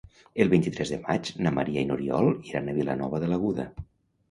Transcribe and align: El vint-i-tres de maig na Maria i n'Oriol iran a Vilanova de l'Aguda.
El 0.45 0.49
vint-i-tres 0.53 0.93
de 0.93 0.97
maig 1.03 1.29
na 1.47 1.51
Maria 1.59 1.85
i 1.85 1.89
n'Oriol 1.91 2.31
iran 2.55 2.75
a 2.75 2.77
Vilanova 2.81 3.23
de 3.27 3.33
l'Aguda. 3.35 3.71